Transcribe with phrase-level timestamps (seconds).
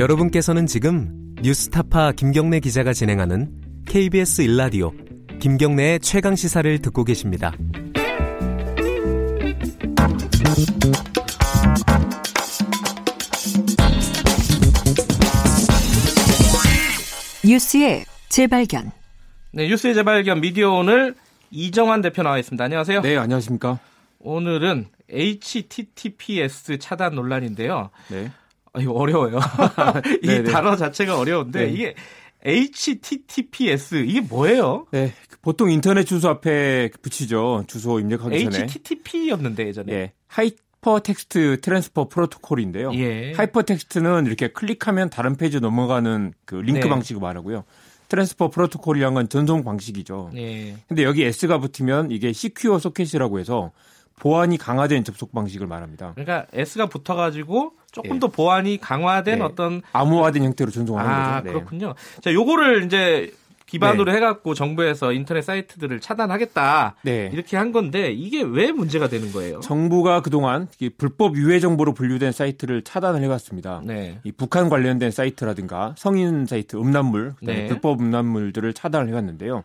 [0.00, 1.10] 여러분께서는 지금
[1.42, 4.92] 뉴스타파 김경래 기자가 진행하는 KBS 일라디오
[5.40, 7.52] 김경래의 최강 시사를 듣고 계십니다.
[17.44, 18.92] 뉴스의 재발견.
[19.52, 21.14] 네, 뉴스의 재발견 미디어 오늘
[21.50, 22.64] 이정환 대표 나와 있습니다.
[22.64, 23.02] 안녕하세요.
[23.02, 23.78] 네, 안녕하십니까.
[24.20, 27.90] 오늘은 HTTPS 차단 논란인데요.
[28.08, 28.30] 네.
[28.72, 29.38] 아, 이거 어려워요.
[30.22, 30.50] 이 네네.
[30.50, 31.72] 단어 자체가 어려운데 네.
[31.72, 31.94] 이게
[32.44, 34.86] HTTPS 이게 뭐예요?
[34.92, 35.12] 네,
[35.42, 37.64] 보통 인터넷 주소 앞에 붙이죠.
[37.66, 38.64] 주소 입력하기 전에.
[38.64, 39.92] HTTP였는데 예전에.
[39.92, 42.92] 예, Hypertext Transfer Protocol인데요.
[42.94, 43.32] 예.
[43.32, 46.88] 하이퍼 텍스트는 이렇게 클릭하면 다른 페이지 넘어가는 그 링크 네.
[46.88, 47.64] 방식을 말하고요.
[48.08, 50.30] Transfer Protocol이란 건 전송 방식이죠.
[50.36, 50.76] 예.
[50.88, 53.70] 근데 여기 S가 붙으면 이게 secure socket이라고 해서
[54.20, 56.12] 보안이 강화된 접속 방식을 말합니다.
[56.14, 58.18] 그러니까 S가 붙어가지고 조금 예.
[58.20, 59.44] 더 보안이 강화된 네.
[59.44, 61.44] 어떤 암호화된 형태로 전송하는 아 거죠.
[61.44, 61.52] 네.
[61.52, 61.94] 그렇군요.
[62.20, 63.32] 자, 요거를 이제
[63.66, 67.30] 기반으로 해갖고 정부에서 인터넷 사이트들을 차단하겠다 네.
[67.32, 69.60] 이렇게 한 건데 이게 왜 문제가 되는 거예요?
[69.60, 73.80] 정부가 그동안 이 불법 유해 정보로 분류된 사이트를 차단을 해왔습니다.
[73.84, 74.18] 네.
[74.24, 77.68] 이 북한 관련된 사이트라든가 성인 사이트, 음란물, 네.
[77.68, 79.62] 불법 음란물들을 차단을 해왔는데요.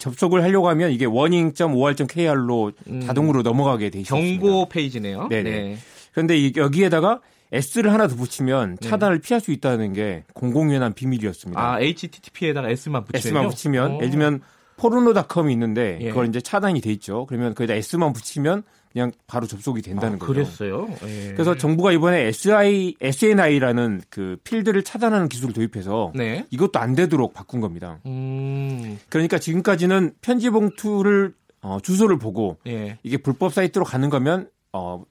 [0.00, 3.00] 접속을 하려고 하면 이게 warning.or.kr로 음.
[3.02, 4.40] 자동으로 넘어가게 돼 있습니다.
[4.42, 5.28] 경고 페이지네요.
[5.28, 5.50] 네네.
[5.50, 5.76] 네.
[6.12, 7.20] 그런데 이- 여기에다가
[7.52, 8.88] S를 하나 더 붙이면 네.
[8.88, 11.60] 차단을 피할 수 있다는 게 공공연한 비밀이었습니다.
[11.60, 14.40] 아 HTTP에다가 S만 붙이면 S만 붙이면 예를 들면
[14.76, 16.08] 포르노닷컴이 있는데 예.
[16.08, 17.26] 그걸 이제 차단이 돼 있죠.
[17.26, 18.62] 그러면 거기다 S만 붙이면
[18.92, 20.32] 그냥 바로 접속이 된다는 아, 거죠.
[20.32, 20.88] 그랬어요.
[21.04, 21.32] 예.
[21.32, 26.44] 그래서 정부가 이번에 SI, SNI라는 그 필드를 차단하는 기술을 도입해서 네.
[26.50, 28.00] 이것도 안 되도록 바꾼 겁니다.
[28.06, 28.98] 음.
[29.08, 32.98] 그러니까 지금까지는 편지 봉투를 어, 주소를 보고 예.
[33.02, 35.04] 이게 불법 사이트로 가는 거면 어,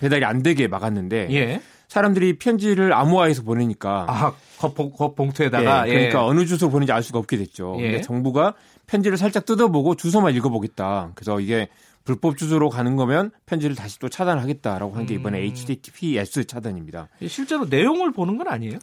[0.00, 1.60] 배달이 안 되게 막았는데 예.
[1.88, 7.02] 사람들이 편지를 암호화해서 보내니까 아, 겉, 봉- 겉 봉투에다가 예, 그러니까 어느 주소로 보내는지 알
[7.02, 7.76] 수가 없게 됐죠.
[7.78, 7.82] 예.
[7.82, 8.54] 근데 정부가
[8.86, 11.12] 편지를 살짝 뜯어보고 주소만 읽어보겠다.
[11.14, 11.68] 그래서 이게
[12.04, 15.44] 불법 주소로 가는 거면 편지를 다시 또 차단하겠다라고 한 게 이번에 음.
[15.44, 17.08] HTTPS 차단입니다.
[17.22, 17.28] 예.
[17.28, 18.78] 실제로 내용을 보는 건 아니에요?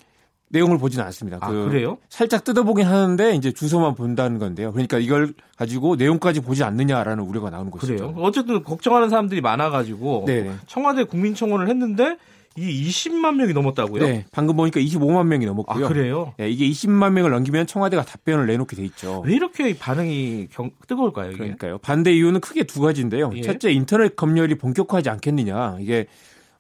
[0.49, 1.37] 내용을 보지는 않습니다.
[1.41, 1.97] 아, 그 그래요?
[2.07, 4.71] 살짝 뜯어보긴 하는데 이제 주소만 본다는 건데요.
[4.71, 7.95] 그러니까 이걸 가지고 내용까지 보지 않느냐라는 우려가 나오는 것이죠.
[7.95, 8.13] 그래요.
[8.19, 10.51] 어쨌든 걱정하는 사람들이 많아가지고 네.
[10.67, 12.17] 청와대 국민청원을 했는데
[12.57, 14.03] 이게 20만 명이 넘었다고요?
[14.05, 15.87] 네, 방금 보니까 25만 명이 아 넘었고요.
[15.89, 16.33] 그래요?
[16.39, 19.21] 예, 이게 20만 명을 넘기면 청와대가 답변을 내놓게 돼 있죠.
[19.25, 21.29] 왜 이렇게 반응이 경- 뜨거울까요?
[21.31, 21.37] 이게?
[21.37, 21.77] 그러니까요.
[21.79, 23.31] 반대 이유는 크게 두 가지인데요.
[23.35, 23.41] 예.
[23.41, 25.77] 첫째, 인터넷 검열이 본격화하지 않겠느냐.
[25.81, 26.05] 이게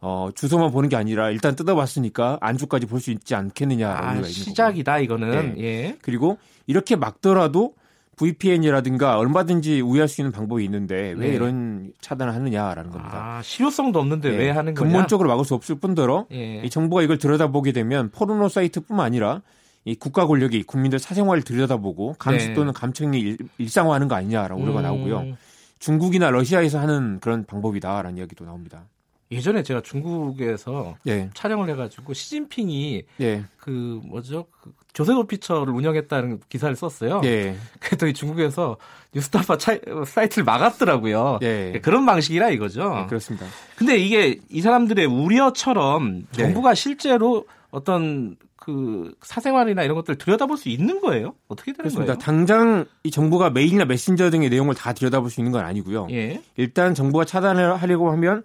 [0.01, 4.27] 어, 주소만 보는 게 아니라 일단 뜯어봤으니까 안주까지 볼 수 있지 않겠느냐라는 아, 거고.
[4.27, 5.55] 시작이다 이거는.
[5.55, 5.63] 네.
[5.63, 5.97] 예.
[6.01, 7.73] 그리고 이렇게 막더라도
[8.17, 11.35] VPN이라든가 얼마든지 우회할 수 있는 방법이 있는데 왜 네.
[11.35, 13.37] 이런 차단을 하느냐라는 겁니다.
[13.37, 14.91] 아 실효성도 없는데 예, 왜 하는 거냐?
[14.91, 16.61] 근본적으로 막을 수 없을 뿐더러 예.
[16.63, 19.41] 이 정부가 이걸 들여다보게 되면 포르노 사이트뿐만 아니라
[19.83, 22.53] 이 국가 권력이 국민들 사생활을 들여다보고 감시 네.
[22.53, 25.35] 또는 감청이 일, 일상화하는 거 아니냐라고 우려가 음, 나오고요.
[25.79, 28.85] 중국이나 러시아에서 하는 그런 방법이다라는 이야기도 나옵니다.
[29.31, 36.75] 예전에 제가 중국에서 예, 촬영을 해가지고 시진핑이 예, 그 뭐죠 그 조세호 피처를 운영했다는 기사를
[36.75, 37.21] 썼어요.
[37.25, 38.77] 예, 그랬더니 중국에서
[39.13, 41.39] 뉴스타파 차, 사이트를 막았더라고요.
[41.41, 41.79] 예.
[41.81, 42.93] 그런 방식이라 이거죠.
[42.93, 43.45] 네, 그렇습니다.
[43.75, 46.43] 근데 이게 이 사람들의 우려처럼 네.
[46.43, 51.35] 정부가 실제로 어떤 그 사생활이나 이런 것들 을 들여다볼 수 있는 거예요?
[51.47, 52.13] 어떻게 되는 그렇습니다.
[52.13, 52.19] 거예요?
[52.19, 56.07] 당장 이 정부가 메일이나 메신저 등의 내용을 다 들여다볼 수 있는 건 아니고요.
[56.11, 56.41] 예.
[56.55, 58.43] 일단 정부가 차단을 하려고 하면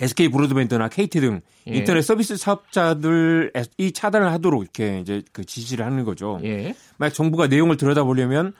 [0.00, 1.76] SK 브로드밴드나 KT 등 예.
[1.76, 6.40] 인터넷 서비스 사업자들이 차단을 하도록 이렇게 이제 그 지시를 하는 거죠.
[6.44, 6.74] 예.
[6.98, 8.52] 만약 정부가 내용을 들여다보려면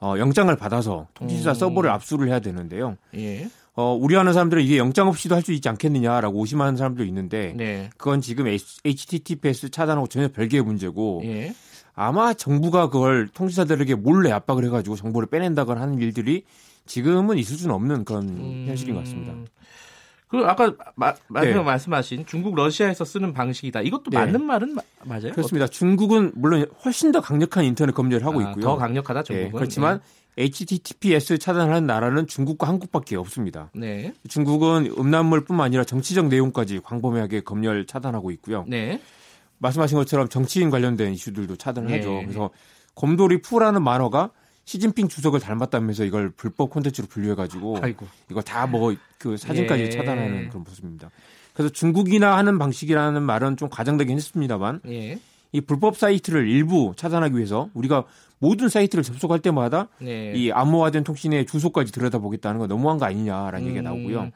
[0.00, 1.54] 어, 영장을 받아서 통신사 음.
[1.54, 2.96] 서버를 압수를 해야 되는데요.
[3.14, 3.48] 예.
[3.74, 7.88] 어, 우려하는 사람들은 이게 영장 없이도 할 수 있지 않겠느냐라고 의심하는 사람도 있는데 네.
[7.96, 11.54] 그건 지금 HTTPS 차단하고 전혀 별개의 문제고 예.
[11.94, 16.44] 아마 정부가 그걸 통신사들에게 몰래 압박을 해가지고 정보를 빼낸다거나 하는 일들이
[16.86, 18.64] 지금은 있을 수는 없는 그런 음.
[18.66, 19.34] 현실인 것 같습니다.
[20.32, 21.62] 그 아까 마, 마지막 네.
[21.62, 23.82] 말씀하신 중국 러시아에서 쓰는 방식이다.
[23.82, 24.16] 이것도 네.
[24.16, 25.32] 맞는 말은 마- 맞아요?
[25.32, 25.66] 그렇습니다.
[25.66, 28.64] 중국은 물론 훨씬 더 강력한 인터넷 검열을 하고 아, 있고요.
[28.64, 29.58] 더 강력하다 예, 중국은.
[29.58, 30.00] 그렇지만
[30.38, 33.68] HTTPS 차단하는 나라는 중국과 한국밖에 없습니다.
[33.74, 34.14] 네.
[34.26, 38.64] 중국은 음란물뿐만 아니라 정치적 내용까지 광범위하게 검열 차단하고 있고요.
[38.66, 39.02] 네.
[39.58, 41.98] 말씀하신 것처럼 정치인 관련된 이슈들도 차단을 네.
[41.98, 42.20] 하죠.
[42.22, 42.48] 그래서
[42.94, 44.30] 곰돌이 푸라는 만화가
[44.64, 48.06] 시진핑 주석을 닮았다면서 이걸 불법 콘텐츠로 분류해가지고 아이고.
[48.30, 49.90] 이거 다 뭐 그 사진까지 예.
[49.90, 51.10] 차단하는 그런 모습입니다.
[51.52, 55.18] 그래서 중국이나 하는 방식이라는 말은 좀 과장되긴 했습니다만 예.
[55.52, 58.04] 이 불법 사이트를 일부 차단하기 위해서 우리가
[58.38, 60.32] 모든 사이트를 접속할 때마다 네.
[60.34, 63.84] 이 암호화된 통신의 주소까지 들여다보겠다는 건 너무한 거 아니냐라는 얘기가 음.
[63.84, 64.30] 나오고요.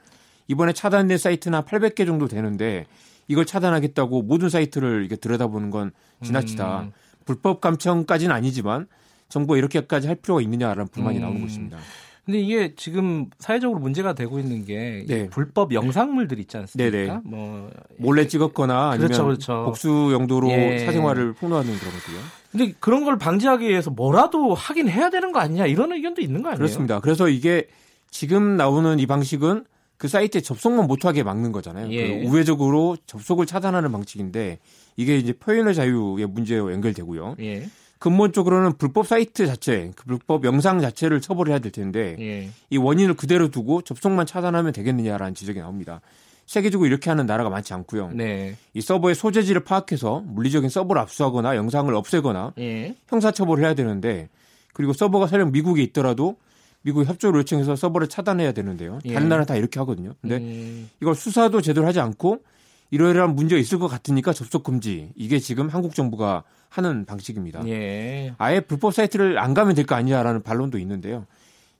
[0.46, 2.86] 이번에 차단된 사이트는 한 800개 정도 되는데
[3.26, 5.90] 이걸 차단하겠다고 모든 사이트를 이렇게 들여다보는 건
[6.22, 6.80] 지나치다.
[6.82, 6.92] 음.
[7.24, 8.86] 불법 감청까지는 아니지만
[9.28, 11.22] 정부가 이렇게까지 할 필요가 있느냐라는 불만이 음.
[11.22, 11.78] 나오는 것입니다.
[12.26, 15.28] 근데 이게 지금 사회적으로 문제가 되고 있는 게 네.
[15.28, 16.90] 불법 영상물들 있지 않습니까?
[16.90, 17.20] 네네.
[17.22, 19.64] 뭐 몰래 찍었거나 아니면 그렇죠, 그렇죠.
[19.64, 20.80] 복수 용도로 예.
[20.80, 22.18] 사생활을 폭로하는 그런 것들요.
[22.50, 26.48] 근데 그런 걸 방지하기 위해서 뭐라도 하긴 해야 되는 거 아니냐 이런 의견도 있는 거
[26.48, 26.58] 아니에요?
[26.58, 26.98] 그렇습니다.
[26.98, 27.68] 그래서 이게
[28.10, 29.64] 지금 나오는 이 방식은
[29.96, 31.92] 그 사이트에 접속만 못하게 막는 거잖아요.
[31.92, 32.24] 예.
[32.24, 34.58] 그 우회적으로 접속을 차단하는 방식인데
[34.96, 37.36] 이게 이제 표현의 자유의 문제와 연결되고요.
[37.40, 37.68] 예.
[37.98, 42.50] 근본적으로는 불법 사이트 자체, 그 불법 영상 자체를 처벌해야 될 텐데 예.
[42.70, 46.00] 이 원인을 그대로 두고 접속만 차단하면 되겠느냐라는 지적이 나옵니다.
[46.46, 48.10] 세계적으로 이렇게 하는 나라가 많지 않고요.
[48.12, 48.56] 네.
[48.72, 52.94] 이 서버의 소재지를 파악해서 물리적인 서버를 압수하거나 영상을 없애거나 예.
[53.08, 54.28] 형사처벌을 해야 되는데
[54.72, 56.36] 그리고 서버가 설령 미국에 있더라도
[56.82, 59.00] 미국 협조를 요청해서 서버를 차단해야 되는데요.
[59.06, 59.14] 예.
[59.14, 60.12] 다른 나라 다 이렇게 하거든요.
[60.20, 62.40] 근데 음, 이걸 수사도 제대로 하지 않고
[62.90, 65.10] 이러이러한 문제가 있을 것 같으니까 접속 금지.
[65.16, 67.66] 이게 지금 한국 정부가 하는 방식입니다.
[67.68, 68.34] 예.
[68.38, 71.26] 아예 불법 사이트를 안 가면 될 거 아니냐라는 반론도 있는데요.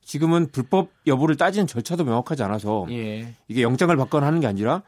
[0.05, 3.35] 지금은 불법 여부를 따지는 절차도 명확하지 않아서 예.
[3.49, 4.82] 이게 영장을 받거나 하는 게 아니라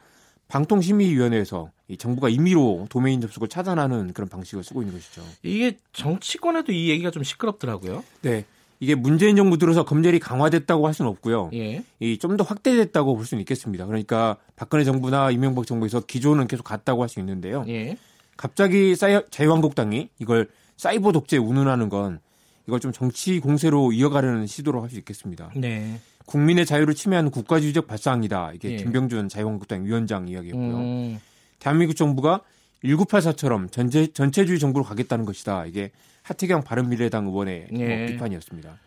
[0.48, 5.22] 방통심의위원회에서 이 정부가 임의로 도메인 접속을 차단하는 그런 방식을 쓰고 있는 것이죠.
[5.42, 8.02] 이게 정치권에도 이 얘기가 좀 시끄럽더라고요.
[8.22, 8.44] 네.
[8.80, 11.50] 이게 문재인 정부 들어서 검열이 강화됐다고 할 수는 없고요.
[11.52, 11.82] 예.
[12.00, 13.86] 이좀 더 확대됐다고 볼 수는 있겠습니다.
[13.86, 17.64] 그러니까 박근혜 정부나 이명박 정부에서 기조는 계속 같다고 할 수 있는데요.
[17.68, 17.96] 예.
[18.36, 22.20] 갑자기 사이- 자유한국당이 이걸 사이버 독재 운운하는 건
[22.68, 25.50] 이걸 좀 정치 공세로 이어가려는 시도로 할 수 있겠습니다.
[25.56, 25.98] 네.
[26.26, 28.52] 국민의 자유를 침해하는 국가주의적 발상이다.
[28.54, 28.76] 이게 예.
[28.76, 30.76] 김병준 자유한국당 위원장 이야기였고요.
[30.76, 31.18] 음,
[31.58, 32.42] 대한민국 정부가
[32.84, 35.66] 1984처럼 전체, 전체주의 정부로 가겠다는 것이다.
[35.66, 35.90] 이게
[36.22, 37.96] 하태경 바른미래당 의원의 예.
[37.96, 38.78] 뭐 비판이었습니다.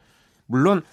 [0.46, 0.84] 물론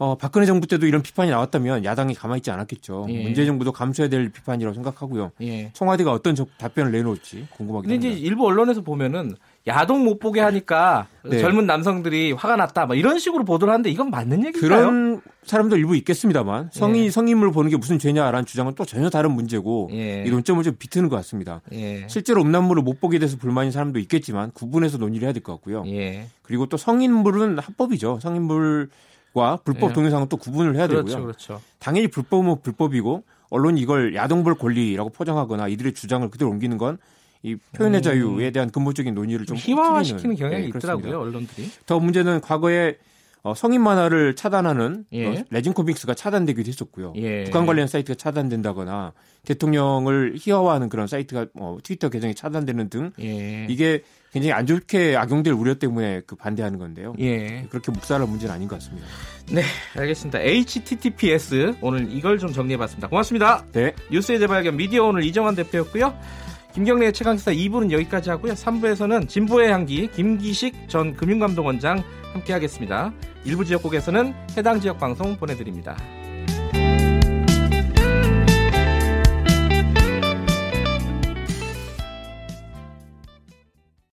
[0.00, 3.06] 어, 박근혜 정부 때도 이런 비판이 나왔다면 야당이 가만히 있지 않았겠죠.
[3.10, 3.22] 예.
[3.22, 5.30] 문재인 정부도 감수해야 될 비판이라고 생각하고요.
[5.42, 5.70] 예.
[5.74, 8.26] 청와대가 어떤 저- 답변을 내놓을지 궁금하긴 근데 이제 합니다.
[8.26, 9.34] 일부 언론에서 보면은
[9.66, 11.38] 야동 못 보게 하니까 네.
[11.40, 12.86] 젊은 남성들이 화가 났다.
[12.86, 14.60] 막 이런 식으로 보도를 하는데 이건 맞는 얘기인가요?
[14.80, 17.10] 그런 사람도 일부 있겠습니다만 성인 예.
[17.10, 20.24] 성인물 보는 게 무슨 죄냐라는 주장은 또 전혀 다른 문제고 예.
[20.26, 21.60] 이 논점을 좀 비트는 것 같습니다.
[21.74, 22.06] 예.
[22.08, 25.84] 실제로 음란물을 못 보게 돼서 불만인 사람도 있겠지만 구분해서 논의를 해야 될 것 같고요.
[25.88, 26.28] 예.
[26.40, 28.20] 그리고 또 성인물은 합법이죠.
[28.22, 28.88] 성인물
[29.34, 29.94] 과 불법 예.
[29.94, 31.22] 동영상은 또 구분을 해야 그렇죠, 되고요.
[31.26, 31.60] 그렇죠.
[31.78, 36.98] 당연히 불법은 불법이고 언론이 이걸 야동볼 권리라고 포장하거나 이들의 주장을 그대로 옮기는 건
[37.42, 38.02] 이 표현의 음.
[38.02, 40.98] 자유에 대한 근본적인 논의를 좀 희화화시키는 경향이 예, 그렇습니다.
[40.98, 41.70] 있더라고요, 언론들이.
[41.86, 42.96] 더 문제는 과거에
[43.42, 45.26] 어, 성인 만화를 차단하는 예.
[45.26, 47.14] 어, 레진 코믹스가 차단되기도 했었고요.
[47.16, 47.44] 예.
[47.44, 49.12] 북한 관련 사이트가 차단된다거나
[49.44, 53.66] 대통령을 희화화하는 그런 사이트가 어, 트위터 계정이 차단되는 등 예.
[53.68, 54.02] 이게
[54.32, 57.14] 굉장히 안 좋게 악용될 우려 때문에 그 반대하는 건데요.
[57.18, 57.66] 예.
[57.70, 59.06] 그렇게 묵살할 문제는 아닌 것 같습니다.
[59.50, 59.62] 네,
[59.96, 60.40] 알겠습니다.
[60.40, 63.08] HTTPS 오늘 이걸 좀 정리해봤습니다.
[63.08, 63.64] 고맙습니다.
[63.72, 63.92] 네.
[64.10, 66.14] 뉴스의 재발견 미디어 오늘 이정환 대표였고요.
[66.74, 68.52] 김경래의 최강기사 2부는 여기까지 하고요.
[68.52, 72.02] 3부에서는 진보의 향기 김기식 전 금융감독원장
[72.32, 73.12] 함께하겠습니다.
[73.44, 75.96] 일부 지역국에서는 해당 지역 방송 보내드립니다.